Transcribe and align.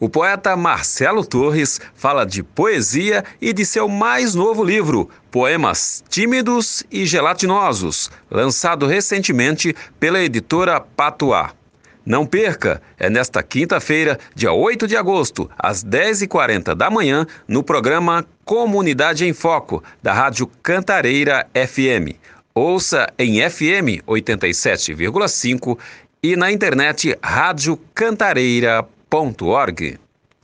O 0.00 0.08
poeta 0.08 0.56
Marcelo 0.56 1.24
Torres 1.24 1.80
fala 1.92 2.24
de 2.24 2.40
poesia 2.40 3.24
e 3.40 3.52
de 3.52 3.66
seu 3.66 3.88
mais 3.88 4.32
novo 4.32 4.62
livro, 4.62 5.10
Poemas 5.28 6.04
Tímidos 6.08 6.84
e 6.88 7.04
Gelatinosos, 7.04 8.08
lançado 8.30 8.86
recentemente 8.86 9.74
pela 9.98 10.20
editora 10.20 10.80
Patuá. 10.80 11.50
Não 12.06 12.24
perca, 12.24 12.80
é 12.96 13.10
nesta 13.10 13.42
quinta-feira, 13.42 14.20
dia 14.36 14.52
8 14.52 14.86
de 14.86 14.96
agosto, 14.96 15.50
às 15.58 15.84
10h40 15.84 16.76
da 16.76 16.88
manhã, 16.88 17.26
no 17.48 17.64
programa 17.64 18.24
Comunidade 18.44 19.26
em 19.26 19.32
Foco, 19.32 19.82
da 20.00 20.12
Rádio 20.12 20.46
Cantareira 20.62 21.44
FM. 21.52 22.14
Ouça 22.54 23.12
em 23.18 23.40
FM 23.50 24.06
87,5 24.06 25.76
e 26.22 26.36
na 26.36 26.52
internet 26.52 27.18
radiocantareira.org. 29.10 30.07